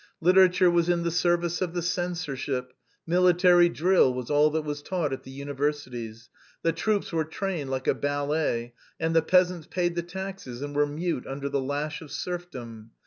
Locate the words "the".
1.03-1.11, 1.75-1.81, 5.21-5.29, 6.63-6.71, 9.15-9.21, 9.93-10.01, 11.49-11.61